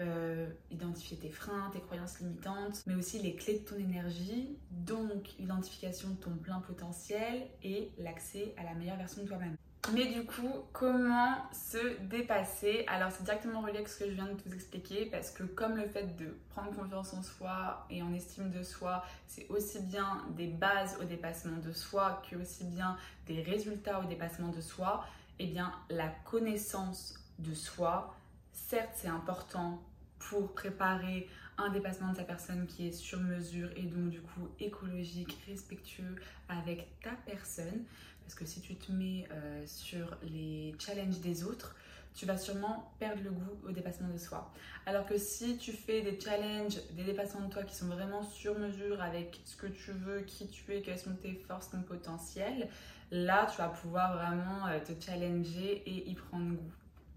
euh, 0.01 0.47
identifier 0.71 1.17
tes 1.17 1.31
freins, 1.31 1.71
tes 1.73 1.81
croyances 1.81 2.21
limitantes, 2.21 2.85
mais 2.87 2.95
aussi 2.95 3.19
les 3.19 3.35
clés 3.35 3.59
de 3.59 3.65
ton 3.65 3.77
énergie, 3.77 4.57
donc 4.71 5.35
l'identification 5.39 6.11
de 6.11 6.17
ton 6.17 6.37
plein 6.37 6.61
potentiel 6.61 7.49
et 7.63 7.91
l'accès 7.99 8.55
à 8.57 8.65
la 8.65 8.75
meilleure 8.75 8.97
version 8.97 9.23
de 9.23 9.29
toi-même. 9.29 9.57
Mais 9.95 10.07
du 10.13 10.25
coup, 10.25 10.53
comment 10.73 11.37
se 11.53 11.99
dépasser? 12.03 12.85
Alors 12.89 13.11
c'est 13.11 13.23
directement 13.23 13.63
relié 13.63 13.77
avec 13.77 13.89
ce 13.89 14.01
que 14.01 14.11
je 14.11 14.15
viens 14.15 14.27
de 14.27 14.37
vous 14.45 14.55
expliquer 14.55 15.07
parce 15.07 15.31
que 15.31 15.45
comme 15.45 15.77
le 15.77 15.87
fait 15.87 16.15
de 16.17 16.37
prendre 16.51 16.75
confiance 16.77 17.15
en 17.15 17.23
soi 17.23 17.87
et 17.89 18.03
en 18.03 18.13
estime 18.13 18.51
de 18.51 18.63
soi, 18.63 19.03
c'est 19.27 19.49
aussi 19.49 19.81
bien 19.81 20.25
des 20.37 20.49
bases 20.49 20.99
au 21.01 21.05
dépassement 21.05 21.57
de 21.57 21.73
soi 21.73 22.23
que 22.29 22.37
aussi 22.37 22.65
bien 22.65 22.99
des 23.27 23.41
résultats 23.41 24.01
au 24.01 24.05
dépassement 24.05 24.49
de 24.49 24.61
soi, 24.61 25.07
eh 25.39 25.47
bien 25.47 25.73
la 25.89 26.09
connaissance 26.09 27.15
de 27.39 27.55
soi, 27.55 28.15
certes 28.53 28.93
c'est 28.95 29.09
important 29.09 29.83
pour 30.19 30.53
préparer 30.53 31.31
un 31.57 31.71
dépassement 31.71 32.13
de 32.13 32.17
sa 32.17 32.25
personne 32.25 32.67
qui 32.67 32.89
est 32.89 32.93
sur 32.93 33.21
mesure 33.21 33.71
et 33.77 33.83
donc 33.83 34.11
du 34.11 34.21
coup 34.21 34.49
écologique, 34.61 35.39
respectueux 35.47 36.17
avec 36.49 37.01
ta 37.01 37.13
personne. 37.27 37.85
Parce 38.29 38.35
que 38.35 38.45
si 38.45 38.61
tu 38.61 38.75
te 38.77 38.93
mets 38.93 39.27
euh, 39.33 39.63
sur 39.65 40.19
les 40.23 40.77
challenges 40.79 41.21
des 41.21 41.45
autres, 41.45 41.75
tu 42.13 42.27
vas 42.27 42.37
sûrement 42.37 42.93
perdre 42.99 43.23
le 43.25 43.31
goût 43.31 43.59
au 43.67 43.71
dépassement 43.71 44.11
de 44.11 44.19
soi. 44.19 44.53
Alors 44.85 45.07
que 45.07 45.17
si 45.17 45.57
tu 45.57 45.73
fais 45.73 46.03
des 46.03 46.21
challenges, 46.21 46.77
des 46.93 47.05
dépassements 47.05 47.47
de 47.47 47.51
toi 47.51 47.63
qui 47.63 47.75
sont 47.75 47.87
vraiment 47.87 48.23
sur 48.23 48.59
mesure 48.59 49.01
avec 49.01 49.41
ce 49.47 49.57
que 49.57 49.67
tu 49.67 49.93
veux, 49.93 50.21
qui 50.21 50.47
tu 50.47 50.75
es, 50.75 50.83
quelles 50.83 50.99
sont 50.99 51.15
tes 51.15 51.33
forces, 51.33 51.71
ton 51.71 51.81
potentiel, 51.81 52.69
là 53.11 53.47
tu 53.51 53.57
vas 53.57 53.69
pouvoir 53.69 54.19
vraiment 54.19 54.67
euh, 54.67 54.79
te 54.79 54.93
challenger 55.03 55.83
et 55.87 56.11
y 56.11 56.15
prendre 56.15 56.55
goût. 56.55 56.73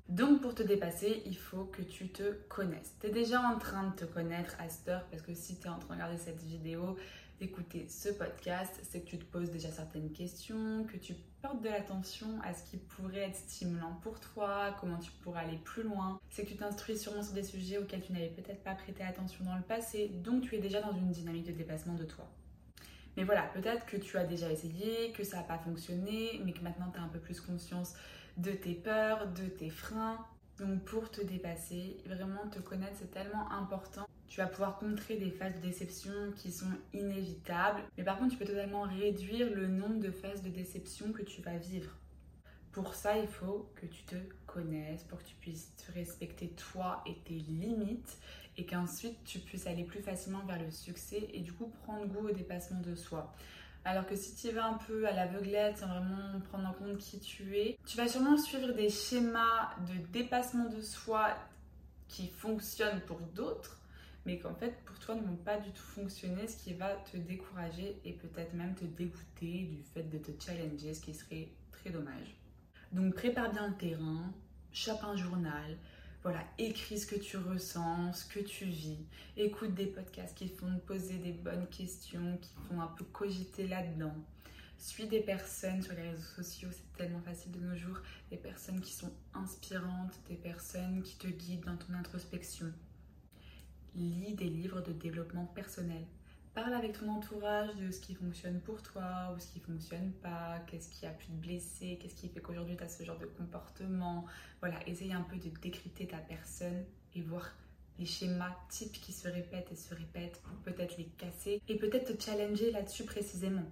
Donc 0.07 0.41
pour 0.41 0.55
te 0.55 0.63
dépasser, 0.63 1.23
il 1.25 1.37
faut 1.37 1.65
que 1.65 1.81
tu 1.81 2.07
te 2.07 2.33
connaisses. 2.47 2.95
Tu 3.01 3.07
es 3.07 3.11
déjà 3.11 3.41
en 3.41 3.57
train 3.57 3.89
de 3.89 3.95
te 3.95 4.05
connaître 4.05 4.55
à 4.59 4.69
cette 4.69 4.87
heure 4.87 5.05
parce 5.11 5.23
que 5.23 5.33
si 5.33 5.59
tu 5.59 5.67
es 5.67 5.69
en 5.69 5.79
train 5.79 5.95
de 5.95 6.01
regarder 6.01 6.17
cette 6.17 6.41
vidéo, 6.41 6.97
d'écouter 7.41 7.87
ce 7.89 8.09
podcast, 8.09 8.79
c'est 8.83 9.01
que 9.01 9.09
tu 9.09 9.17
te 9.17 9.25
poses 9.25 9.49
déjà 9.49 9.71
certaines 9.71 10.11
questions, 10.13 10.85
que 10.85 10.97
tu 10.97 11.15
portes 11.41 11.63
de 11.63 11.69
l'attention 11.69 12.39
à 12.43 12.53
ce 12.53 12.63
qui 12.69 12.77
pourrait 12.77 13.29
être 13.29 13.35
stimulant 13.35 13.97
pour 14.03 14.19
toi, 14.19 14.75
comment 14.79 14.99
tu 14.99 15.11
pourrais 15.23 15.45
aller 15.45 15.57
plus 15.57 15.81
loin. 15.81 16.19
C'est 16.29 16.43
que 16.43 16.49
tu 16.49 16.55
t'instruis 16.55 16.99
sûrement 16.99 17.23
sur 17.23 17.33
des 17.33 17.41
sujets 17.41 17.79
auxquels 17.79 18.03
tu 18.03 18.13
n'avais 18.13 18.29
peut-être 18.29 18.63
pas 18.63 18.75
prêté 18.75 19.03
attention 19.03 19.43
dans 19.43 19.55
le 19.55 19.63
passé, 19.63 20.09
donc 20.23 20.43
tu 20.43 20.55
es 20.55 20.59
déjà 20.59 20.81
dans 20.81 20.93
une 20.93 21.09
dynamique 21.09 21.47
de 21.47 21.51
dépassement 21.51 21.95
de 21.95 22.03
toi. 22.03 22.29
Mais 23.17 23.23
voilà, 23.23 23.41
peut-être 23.55 23.87
que 23.87 23.97
tu 23.97 24.17
as 24.17 24.23
déjà 24.23 24.51
essayé, 24.51 25.11
que 25.11 25.23
ça 25.23 25.37
n'a 25.37 25.43
pas 25.43 25.57
fonctionné, 25.57 26.39
mais 26.45 26.53
que 26.53 26.61
maintenant 26.61 26.91
tu 26.93 26.99
as 26.99 27.01
un 27.01 27.07
peu 27.07 27.19
plus 27.19 27.41
conscience 27.41 27.95
de 28.37 28.51
tes 28.51 28.75
peurs, 28.75 29.27
de 29.33 29.47
tes 29.47 29.71
freins. 29.71 30.23
Donc 30.61 30.85
pour 30.85 31.11
te 31.11 31.21
dépasser, 31.21 31.97
vraiment 32.05 32.47
te 32.49 32.59
connaître, 32.59 32.95
c'est 32.97 33.11
tellement 33.11 33.51
important 33.51 34.07
tu 34.31 34.37
vas 34.37 34.47
pouvoir 34.47 34.79
contrer 34.79 35.17
des 35.17 35.29
phases 35.29 35.55
de 35.55 35.59
déception 35.59 36.13
qui 36.37 36.53
sont 36.53 36.71
inévitables. 36.93 37.81
Mais 37.97 38.05
par 38.05 38.17
contre, 38.17 38.31
tu 38.31 38.37
peux 38.37 38.45
totalement 38.45 38.83
réduire 38.83 39.53
le 39.53 39.67
nombre 39.67 39.99
de 39.99 40.09
phases 40.09 40.41
de 40.41 40.47
déception 40.47 41.11
que 41.11 41.21
tu 41.21 41.41
vas 41.41 41.57
vivre. 41.57 41.91
Pour 42.71 42.93
ça, 42.93 43.17
il 43.17 43.27
faut 43.27 43.69
que 43.75 43.85
tu 43.85 44.03
te 44.03 44.15
connaisses, 44.45 45.03
pour 45.03 45.19
que 45.19 45.25
tu 45.25 45.35
puisses 45.35 45.75
te 45.75 45.91
respecter 45.91 46.47
toi 46.51 47.03
et 47.05 47.15
tes 47.25 47.33
limites, 47.33 48.17
et 48.55 48.65
qu'ensuite 48.65 49.21
tu 49.25 49.39
puisses 49.39 49.67
aller 49.67 49.83
plus 49.83 49.99
facilement 49.99 50.45
vers 50.45 50.63
le 50.63 50.71
succès 50.71 51.27
et 51.33 51.41
du 51.41 51.51
coup 51.51 51.69
prendre 51.83 52.05
goût 52.05 52.29
au 52.29 52.31
dépassement 52.31 52.79
de 52.79 52.95
soi. 52.95 53.35
Alors 53.83 54.05
que 54.05 54.15
si 54.15 54.35
tu 54.35 54.53
vas 54.53 54.65
un 54.65 54.75
peu 54.75 55.07
à 55.07 55.11
l'aveuglette 55.11 55.77
sans 55.77 55.87
vraiment 55.87 56.39
prendre 56.49 56.67
en 56.67 56.73
compte 56.73 56.97
qui 56.97 57.19
tu 57.19 57.57
es, 57.57 57.77
tu 57.85 57.97
vas 57.97 58.07
sûrement 58.07 58.37
suivre 58.37 58.73
des 58.73 58.89
schémas 58.89 59.75
de 59.87 60.05
dépassement 60.11 60.69
de 60.69 60.81
soi 60.81 61.35
qui 62.07 62.27
fonctionnent 62.27 63.01
pour 63.01 63.19
d'autres, 63.19 63.81
mais 64.25 64.37
qu'en 64.37 64.53
fait 64.53 64.83
pour 64.85 64.99
toi 64.99 65.15
ne 65.15 65.21
vont 65.21 65.35
pas 65.35 65.57
du 65.57 65.71
tout 65.71 65.81
fonctionner, 65.81 66.47
ce 66.47 66.57
qui 66.57 66.73
va 66.73 66.93
te 67.11 67.17
décourager 67.17 67.99
et 68.05 68.13
peut-être 68.13 68.53
même 68.53 68.75
te 68.75 68.85
dégoûter 68.85 69.63
du 69.63 69.83
fait 69.93 70.03
de 70.03 70.17
te 70.19 70.31
challenger, 70.43 70.93
ce 70.93 71.01
qui 71.01 71.13
serait 71.15 71.49
très 71.71 71.89
dommage. 71.89 72.35
Donc 72.91 73.15
prépare 73.15 73.51
bien 73.51 73.69
le 73.69 73.75
terrain, 73.75 74.31
chope 74.71 75.03
un 75.03 75.15
journal, 75.15 75.77
voilà, 76.23 76.43
écris 76.59 76.99
ce 76.99 77.07
que 77.07 77.15
tu 77.15 77.37
ressens, 77.37 78.13
ce 78.13 78.25
que 78.25 78.39
tu 78.39 78.65
vis, 78.65 78.99
écoute 79.37 79.73
des 79.73 79.87
podcasts 79.87 80.37
qui 80.37 80.47
font 80.47 80.79
poser 80.85 81.17
des 81.17 81.31
bonnes 81.31 81.67
questions, 81.67 82.37
qui 82.39 82.53
font 82.67 82.79
un 82.79 82.87
peu 82.87 83.03
cogiter 83.05 83.67
là-dedans. 83.67 84.13
Suis 84.77 85.07
des 85.07 85.21
personnes 85.21 85.81
sur 85.81 85.93
les 85.93 86.09
réseaux 86.09 86.21
sociaux, 86.35 86.69
c'est 86.71 86.93
tellement 86.97 87.21
facile 87.21 87.51
de 87.51 87.59
nos 87.59 87.75
jours, 87.75 87.97
des 88.29 88.37
personnes 88.37 88.81
qui 88.81 88.93
sont 88.93 89.11
inspirantes, 89.33 90.13
des 90.29 90.35
personnes 90.35 91.01
qui 91.01 91.17
te 91.17 91.27
guident 91.27 91.65
dans 91.65 91.77
ton 91.77 91.93
introspection. 91.93 92.71
Lis 93.95 94.35
des 94.35 94.49
livres 94.49 94.81
de 94.81 94.91
développement 94.91 95.45
personnel. 95.45 96.03
Parle 96.53 96.73
avec 96.73 96.99
ton 96.99 97.07
entourage 97.07 97.73
de 97.75 97.91
ce 97.91 98.01
qui 98.01 98.13
fonctionne 98.13 98.59
pour 98.59 98.81
toi 98.83 99.33
ou 99.33 99.39
ce 99.39 99.47
qui 99.47 99.61
fonctionne 99.61 100.11
pas, 100.21 100.59
qu'est-ce 100.67 100.89
qui 100.89 101.05
a 101.05 101.11
pu 101.11 101.27
te 101.27 101.31
blesser, 101.31 101.97
qu'est-ce 102.01 102.15
qui 102.15 102.27
fait 102.27 102.41
qu'aujourd'hui 102.41 102.75
tu 102.75 102.83
as 102.83 102.89
ce 102.89 103.03
genre 103.03 103.17
de 103.17 103.25
comportement. 103.25 104.25
Voilà, 104.59 104.75
essaye 104.85 105.13
un 105.13 105.21
peu 105.21 105.37
de 105.37 105.47
décrypter 105.61 106.07
ta 106.07 106.17
personne 106.17 106.83
et 107.15 107.21
voir 107.21 107.55
les 107.97 108.05
schémas 108.05 108.53
types 108.67 108.99
qui 108.99 109.13
se 109.13 109.29
répètent 109.29 109.71
et 109.71 109.77
se 109.77 109.95
répètent 109.95 110.41
pour 110.41 110.57
peut-être 110.57 110.97
les 110.97 111.05
casser 111.05 111.61
et 111.69 111.77
peut-être 111.77 112.17
te 112.17 112.21
challenger 112.21 112.71
là-dessus 112.71 113.05
précisément. 113.05 113.65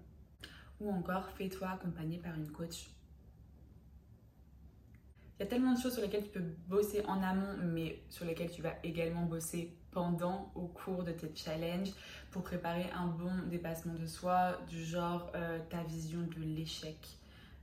Ou 0.79 0.89
encore, 0.89 1.27
fais-toi 1.31 1.67
accompagner 1.71 2.17
par 2.17 2.33
une 2.35 2.49
coach. 2.49 2.91
Il 5.37 5.43
y 5.43 5.45
a 5.45 5.47
tellement 5.47 5.73
de 5.73 5.79
choses 5.79 5.93
sur 5.93 6.01
lesquelles 6.01 6.23
tu 6.23 6.29
peux 6.29 6.45
bosser 6.67 7.03
en 7.05 7.21
amont, 7.23 7.57
mais 7.61 8.03
sur 8.09 8.23
lesquelles 8.23 8.51
tu 8.51 8.61
vas 8.61 8.75
également 8.83 9.25
bosser 9.25 9.78
pendant, 9.91 10.51
au 10.55 10.67
cours 10.67 11.03
de 11.03 11.11
tes 11.11 11.31
challenges, 11.35 11.91
pour 12.31 12.43
préparer 12.43 12.89
un 12.95 13.07
bon 13.07 13.47
dépassement 13.49 13.95
de 13.95 14.05
soi, 14.05 14.57
du 14.67 14.83
genre 14.83 15.31
euh, 15.35 15.59
ta 15.69 15.83
vision 15.83 16.21
de 16.21 16.41
l'échec. 16.43 17.18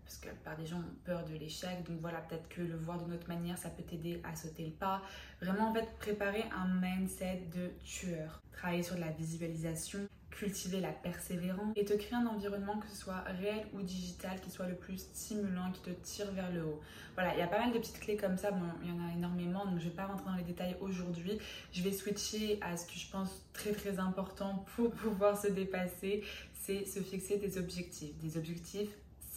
Parce 0.07 0.19
que 0.19 0.29
par 0.45 0.57
des 0.57 0.67
gens 0.67 0.79
ont 0.79 0.95
peur 1.05 1.25
de 1.25 1.35
l'échec, 1.35 1.83
donc 1.83 2.01
voilà, 2.01 2.21
peut-être 2.21 2.49
que 2.49 2.61
le 2.61 2.77
voir 2.77 3.03
d'une 3.03 3.13
autre 3.13 3.27
manière, 3.27 3.59
ça 3.59 3.71
peut 3.71 3.83
t'aider 3.83 4.21
à 4.23 4.37
sauter 4.37 4.65
le 4.65 4.71
pas. 4.71 5.03
Vraiment, 5.43 5.71
en 5.71 5.75
fait, 5.75 5.89
préparer 5.99 6.45
un 6.57 6.69
mindset 6.81 7.43
de 7.53 7.71
tueur. 7.85 8.41
Travailler 8.53 8.85
sur 8.85 8.95
de 8.95 9.01
la 9.01 9.11
visualisation, 9.11 10.09
cultiver 10.31 10.81
la 10.81 10.93
persévérance 10.93 11.73
et 11.77 11.85
te 11.85 11.95
créer 11.95 12.15
un 12.15 12.27
environnement 12.27 12.79
que 12.79 12.87
ce 12.89 12.97
soit 12.97 13.21
réel 13.41 13.67
ou 13.73 13.83
digital 13.83 14.41
qui 14.41 14.51
soit 14.51 14.67
le 14.67 14.77
plus 14.77 14.99
stimulant, 14.99 15.73
qui 15.73 15.81
te 15.81 15.91
tire 15.91 16.31
vers 16.33 16.53
le 16.53 16.65
haut. 16.65 16.81
Voilà, 17.15 17.35
il 17.35 17.39
y 17.39 17.43
a 17.43 17.47
pas 17.47 17.59
mal 17.59 17.73
de 17.73 17.79
petites 17.79 17.99
clés 17.99 18.17
comme 18.17 18.37
ça, 18.37 18.51
bon, 18.51 18.67
il 18.83 18.91
y 18.91 18.93
en 18.93 19.09
a 19.09 19.13
énormément, 19.13 19.65
donc 19.67 19.81
je 19.81 19.89
vais 19.89 19.95
pas 19.95 20.07
rentrer 20.07 20.27
dans 20.27 20.37
les 20.37 20.45
détails 20.45 20.77
aujourd'hui. 20.81 21.39
Je 21.73 21.83
vais 21.83 21.93
switcher 21.93 22.59
à 22.63 22.77
ce 22.77 22.87
que 22.87 22.95
je 22.95 23.11
pense 23.11 23.43
très 23.53 23.73
très 23.73 23.99
important 23.99 24.65
pour 24.77 24.91
pouvoir 24.91 25.41
se 25.41 25.49
dépasser, 25.49 26.23
c'est 26.55 26.85
se 26.85 27.01
fixer 27.01 27.39
des 27.39 27.59
objectifs, 27.59 28.17
des 28.19 28.37
objectifs 28.37 28.91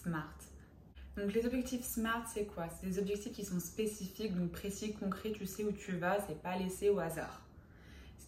SMART. 0.03 0.48
Donc 1.19 1.33
les 1.33 1.45
objectifs 1.45 1.83
SMART, 1.83 2.25
c'est 2.33 2.45
quoi? 2.45 2.67
C'est 2.69 2.87
des 2.87 2.99
objectifs 2.99 3.33
qui 3.33 3.45
sont 3.45 3.59
spécifiques, 3.59 4.35
donc 4.35 4.51
précis, 4.51 4.93
concrets, 4.93 5.31
tu 5.31 5.45
sais 5.45 5.63
où 5.63 5.71
tu 5.71 5.93
vas, 5.97 6.17
c'est 6.27 6.41
pas 6.41 6.57
laissé 6.57 6.89
au 6.89 6.99
hasard 6.99 7.41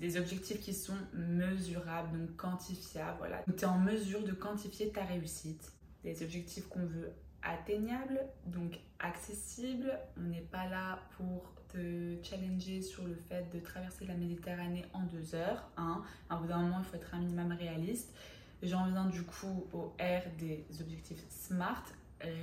des 0.02 0.18
objectifs 0.18 0.60
qui 0.60 0.74
sont 0.74 0.98
mesurables, 1.14 2.18
donc 2.18 2.36
quantifiables. 2.36 3.18
Voilà. 3.20 3.44
Tu 3.46 3.64
es 3.64 3.66
en 3.66 3.78
mesure 3.78 4.24
de 4.24 4.32
quantifier 4.32 4.90
ta 4.90 5.06
réussite. 5.06 5.72
Des 6.04 6.24
objectifs 6.24 6.68
qu'on 6.68 6.86
veut 6.86 7.12
atteignables, 7.44 8.20
donc 8.48 8.80
accessibles. 9.00 9.94
On 10.18 10.24
n'est 10.24 10.42
pas 10.42 10.68
là 10.68 11.00
pour 11.16 11.54
te 11.72 12.16
challenger 12.24 12.82
sur 12.82 13.06
le 13.06 13.14
fait 13.14 13.48
de 13.54 13.60
traverser 13.60 14.06
la 14.06 14.16
Méditerranée 14.16 14.86
en 14.94 15.04
deux 15.04 15.36
heures. 15.36 15.70
Hein. 15.78 16.02
À 16.32 16.38
bout 16.38 16.48
d'un 16.48 16.58
moment, 16.58 16.80
il 16.80 16.86
faut 16.86 16.96
être 16.96 17.14
un 17.14 17.20
minimum 17.20 17.52
réaliste. 17.52 18.12
J'en 18.64 18.90
viens 18.90 19.06
du 19.06 19.22
coup 19.22 19.68
au 19.72 19.94
R 20.00 20.24
des 20.40 20.66
objectifs 20.82 21.24
SMART, 21.30 21.86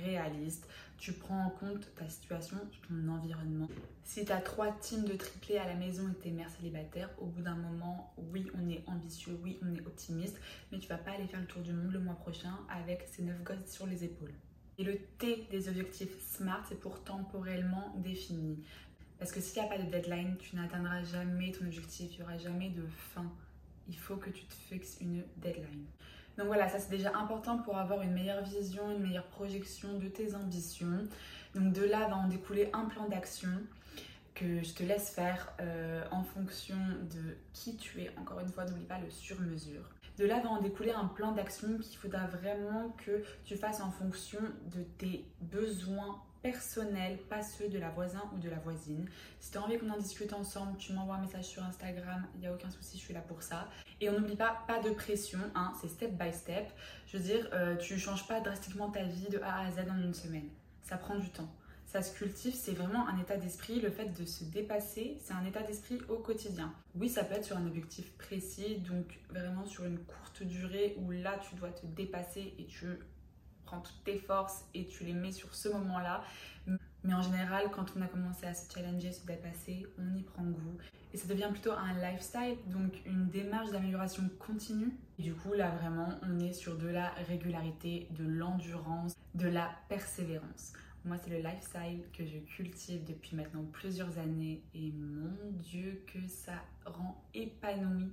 réaliste. 0.03 0.67
Tu 0.97 1.13
prends 1.13 1.45
en 1.45 1.49
compte 1.49 1.93
ta 1.95 2.07
situation, 2.09 2.57
ton 2.87 3.07
environnement. 3.09 3.69
Si 4.03 4.25
tu 4.25 4.31
as 4.31 4.41
trois 4.41 4.71
teams 4.71 5.05
de 5.05 5.13
triplés 5.13 5.57
à 5.57 5.65
la 5.65 5.75
maison 5.75 6.09
et 6.09 6.15
tes 6.15 6.31
mères 6.31 6.49
célibataires, 6.49 7.09
au 7.19 7.25
bout 7.25 7.41
d'un 7.41 7.55
moment, 7.55 8.13
oui, 8.31 8.47
on 8.55 8.69
est 8.69 8.83
ambitieux, 8.87 9.39
oui, 9.43 9.59
on 9.63 9.73
est 9.73 9.85
optimiste, 9.85 10.37
mais 10.71 10.79
tu 10.79 10.87
vas 10.87 10.97
pas 10.97 11.11
aller 11.11 11.27
faire 11.27 11.39
le 11.39 11.47
tour 11.47 11.61
du 11.61 11.71
monde 11.71 11.93
le 11.93 11.99
mois 11.99 12.15
prochain 12.15 12.53
avec 12.69 13.07
ces 13.11 13.23
neuf 13.23 13.41
gosses 13.43 13.67
sur 13.67 13.87
les 13.87 14.03
épaules. 14.03 14.33
Et 14.77 14.83
le 14.83 14.97
T 15.17 15.47
des 15.51 15.67
objectifs 15.67 16.19
SMART, 16.21 16.65
c'est 16.67 16.79
pour 16.79 17.03
temporellement 17.03 17.93
défini. 17.97 18.63
Parce 19.19 19.33
que 19.33 19.41
s'il 19.41 19.61
n'y 19.61 19.67
a 19.67 19.71
pas 19.71 19.77
de 19.77 19.91
deadline, 19.91 20.37
tu 20.37 20.55
n'atteindras 20.55 21.03
jamais 21.03 21.51
ton 21.51 21.65
objectif, 21.65 22.09
il 22.13 22.17
n'y 22.17 22.23
aura 22.23 22.37
jamais 22.37 22.69
de 22.69 22.85
fin. 23.13 23.29
Il 23.89 23.97
faut 23.97 24.15
que 24.15 24.29
tu 24.29 24.45
te 24.45 24.53
fixes 24.53 24.97
une 25.01 25.23
deadline. 25.37 25.85
Donc 26.39 26.47
voilà, 26.47 26.69
ça 26.69 26.79
c'est 26.79 26.89
déjà 26.89 27.11
important 27.17 27.57
pour 27.57 27.77
avoir 27.77 28.01
une 28.01 28.13
meilleure 28.13 28.41
vision, 28.41 28.89
une 28.91 29.01
meilleure 29.01 29.27
projection 29.27 29.99
de 29.99 30.07
tes 30.07 30.35
ambitions. 30.35 31.05
Donc 31.53 31.73
de 31.73 31.83
là 31.83 32.07
va 32.07 32.15
en 32.15 32.29
découler 32.29 32.69
un 32.71 32.85
plan 32.85 33.09
d'action 33.09 33.49
que 34.35 34.63
je 34.63 34.73
te 34.73 34.83
laisse 34.83 35.09
faire 35.09 35.51
euh, 35.59 36.01
en 36.11 36.23
fonction 36.23 36.77
de 37.13 37.35
qui 37.51 37.75
tu 37.75 37.99
es. 37.99 38.11
Encore 38.17 38.39
une 38.39 38.47
fois, 38.47 38.63
n'oublie 38.63 38.85
pas 38.85 38.99
le 38.99 39.09
sur-mesure. 39.09 39.89
De 40.17 40.25
là 40.25 40.39
va 40.39 40.49
en 40.49 40.61
découler 40.61 40.91
un 40.91 41.07
plan 41.07 41.33
d'action 41.33 41.77
qu'il 41.77 41.97
faudra 41.97 42.25
vraiment 42.27 42.95
que 43.05 43.21
tu 43.43 43.57
fasses 43.57 43.81
en 43.81 43.91
fonction 43.91 44.39
de 44.73 44.83
tes 44.97 45.25
besoins 45.41 46.21
personnels, 46.41 47.17
pas 47.29 47.41
ceux 47.41 47.69
de 47.69 47.77
la 47.77 47.89
voisin 47.89 48.21
ou 48.33 48.39
de 48.39 48.49
la 48.49 48.57
voisine. 48.57 49.07
Si 49.39 49.51
tu 49.51 49.57
as 49.57 49.63
envie 49.63 49.77
qu'on 49.77 49.89
en 49.89 49.97
discute 49.97 50.33
ensemble, 50.33 50.77
tu 50.77 50.93
m'envoies 50.93 51.15
un 51.15 51.21
message 51.21 51.45
sur 51.45 51.63
Instagram, 51.63 52.25
il 52.35 52.41
n'y 52.41 52.47
a 52.47 52.53
aucun 52.53 52.69
souci, 52.69 52.97
je 52.97 53.03
suis 53.03 53.13
là 53.13 53.21
pour 53.21 53.41
ça. 53.41 53.67
Et 54.01 54.09
on 54.09 54.13
n'oublie 54.13 54.35
pas, 54.35 54.63
pas 54.67 54.79
de 54.79 54.91
pression, 54.91 55.39
hein, 55.55 55.73
c'est 55.81 55.89
step 55.89 56.11
by 56.11 56.31
step. 56.33 56.69
Je 57.07 57.17
veux 57.17 57.23
dire, 57.23 57.49
euh, 57.53 57.75
tu 57.75 57.93
ne 57.93 57.99
changes 57.99 58.27
pas 58.27 58.39
drastiquement 58.39 58.89
ta 58.89 59.03
vie 59.03 59.27
de 59.29 59.39
A 59.39 59.65
à 59.65 59.71
Z 59.71 59.89
en 59.89 60.01
une 60.01 60.13
semaine. 60.13 60.49
Ça 60.83 60.97
prend 60.97 61.15
du 61.15 61.29
temps. 61.29 61.49
Ça 61.85 62.03
se 62.03 62.15
cultive, 62.15 62.53
c'est 62.53 62.73
vraiment 62.73 63.07
un 63.07 63.19
état 63.19 63.35
d'esprit. 63.35 63.81
Le 63.81 63.89
fait 63.89 64.05
de 64.05 64.23
se 64.23 64.43
dépasser, 64.43 65.17
c'est 65.23 65.33
un 65.33 65.43
état 65.43 65.63
d'esprit 65.63 65.99
au 66.07 66.17
quotidien. 66.17 66.71
Oui, 66.95 67.09
ça 67.09 67.23
peut 67.23 67.33
être 67.33 67.45
sur 67.45 67.57
un 67.57 67.65
objectif 67.65 68.15
précis, 68.15 68.77
donc 68.77 69.17
vraiment 69.31 69.65
sur 69.65 69.85
une 69.85 69.97
courte 69.97 70.43
durée 70.43 70.95
où 70.99 71.09
là, 71.09 71.39
tu 71.49 71.55
dois 71.55 71.71
te 71.71 71.87
dépasser 71.87 72.53
et 72.59 72.65
tu 72.65 72.99
toutes 73.77 74.03
tes 74.03 74.17
forces 74.17 74.65
et 74.73 74.87
tu 74.87 75.03
les 75.03 75.13
mets 75.13 75.31
sur 75.31 75.53
ce 75.53 75.69
moment-là. 75.69 76.23
Mais 77.03 77.13
en 77.13 77.21
général, 77.21 77.69
quand 77.71 77.85
on 77.95 78.01
a 78.01 78.07
commencé 78.07 78.45
à 78.45 78.53
se 78.53 78.71
challenger, 78.73 79.11
se 79.11 79.25
dépasser, 79.25 79.85
on 79.97 80.15
y 80.15 80.23
prend 80.23 80.43
goût. 80.43 80.77
Et 81.13 81.17
ça 81.17 81.27
devient 81.27 81.47
plutôt 81.49 81.71
un 81.71 81.93
lifestyle, 81.93 82.57
donc 82.67 83.01
une 83.05 83.29
démarche 83.29 83.71
d'amélioration 83.71 84.23
continue. 84.37 84.91
Et 85.17 85.23
du 85.23 85.33
coup, 85.33 85.53
là, 85.53 85.69
vraiment, 85.71 86.09
on 86.23 86.39
est 86.39 86.53
sur 86.53 86.77
de 86.77 86.87
la 86.87 87.09
régularité, 87.27 88.09
de 88.11 88.25
l'endurance, 88.25 89.13
de 89.33 89.47
la 89.47 89.69
persévérance. 89.87 90.73
Moi, 91.05 91.17
c'est 91.17 91.29
le 91.29 91.37
lifestyle 91.37 92.03
que 92.11 92.25
je 92.25 92.37
cultive 92.39 93.05
depuis 93.05 93.35
maintenant 93.35 93.63
plusieurs 93.71 94.17
années. 94.19 94.61
Et 94.75 94.91
mon 94.91 95.51
Dieu, 95.51 96.03
que 96.05 96.27
ça 96.27 96.61
rend 96.85 97.23
épanoui. 97.33 98.11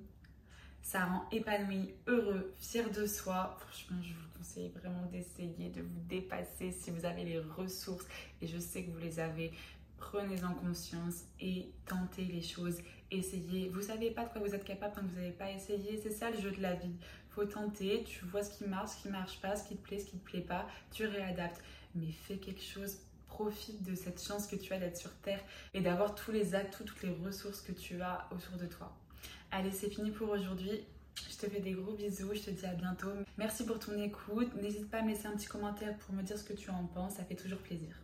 Ça 0.86 1.04
rend 1.04 1.28
épanoui, 1.32 1.92
heureux, 2.06 2.54
fier 2.58 2.88
de 2.92 3.06
soi. 3.06 3.56
Franchement, 3.58 4.00
je 4.00 4.12
vous 4.12 4.38
conseille 4.38 4.68
vraiment 4.68 5.04
d'essayer 5.06 5.68
de 5.70 5.82
vous 5.82 6.00
dépasser 6.08 6.70
si 6.70 6.92
vous 6.92 7.04
avez 7.04 7.24
les 7.24 7.40
ressources. 7.40 8.06
Et 8.40 8.46
je 8.46 8.56
sais 8.56 8.84
que 8.84 8.92
vous 8.92 8.98
les 8.98 9.18
avez. 9.18 9.50
Prenez-en 9.98 10.54
conscience 10.54 11.24
et 11.40 11.72
tentez 11.86 12.22
les 12.22 12.40
choses. 12.40 12.78
Essayez. 13.10 13.68
Vous 13.68 13.82
savez 13.82 14.12
pas 14.12 14.26
de 14.26 14.28
quoi 14.28 14.40
vous 14.40 14.54
êtes 14.54 14.62
capable 14.62 14.94
quand 14.94 15.02
vous 15.04 15.16
n'avez 15.16 15.32
pas 15.32 15.50
essayé. 15.50 15.98
C'est 16.00 16.12
ça 16.12 16.30
le 16.30 16.40
jeu 16.40 16.52
de 16.52 16.62
la 16.62 16.74
vie. 16.74 16.94
Faut 17.30 17.46
tenter. 17.46 18.04
Tu 18.04 18.24
vois 18.24 18.44
ce 18.44 18.56
qui 18.56 18.64
marche, 18.64 18.90
ce 18.90 19.02
qui 19.02 19.08
marche 19.08 19.40
pas, 19.40 19.56
ce 19.56 19.66
qui 19.66 19.76
te 19.76 19.82
plaît, 19.82 19.98
ce 19.98 20.06
qui 20.06 20.18
te 20.18 20.24
plaît 20.24 20.40
pas. 20.40 20.68
Tu 20.92 21.04
réadaptes. 21.04 21.64
Mais 21.96 22.12
fais 22.12 22.36
quelque 22.36 22.62
chose. 22.62 22.98
Profite 23.26 23.82
de 23.82 23.96
cette 23.96 24.22
chance 24.22 24.46
que 24.46 24.54
tu 24.54 24.72
as 24.72 24.78
d'être 24.78 24.98
sur 24.98 25.12
Terre 25.16 25.40
et 25.74 25.80
d'avoir 25.80 26.14
tous 26.14 26.30
les 26.30 26.54
atouts, 26.54 26.84
toutes 26.84 27.02
les 27.02 27.10
ressources 27.10 27.60
que 27.60 27.72
tu 27.72 28.00
as 28.00 28.28
autour 28.30 28.56
de 28.56 28.66
toi. 28.66 28.96
Allez, 29.50 29.70
c'est 29.70 29.90
fini 29.90 30.10
pour 30.10 30.30
aujourd'hui. 30.30 30.84
Je 31.30 31.36
te 31.36 31.50
fais 31.50 31.60
des 31.60 31.72
gros 31.72 31.92
bisous, 31.92 32.34
je 32.34 32.40
te 32.40 32.50
dis 32.50 32.66
à 32.66 32.74
bientôt. 32.74 33.08
Merci 33.38 33.64
pour 33.64 33.78
ton 33.78 33.98
écoute. 34.00 34.54
N'hésite 34.60 34.90
pas 34.90 34.98
à 34.98 35.02
me 35.02 35.10
laisser 35.10 35.26
un 35.26 35.36
petit 35.36 35.46
commentaire 35.46 35.96
pour 35.98 36.14
me 36.14 36.22
dire 36.22 36.38
ce 36.38 36.44
que 36.44 36.52
tu 36.52 36.70
en 36.70 36.84
penses, 36.84 37.14
ça 37.14 37.24
fait 37.24 37.36
toujours 37.36 37.58
plaisir. 37.58 37.94